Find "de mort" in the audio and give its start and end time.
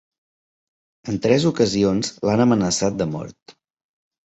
3.05-3.57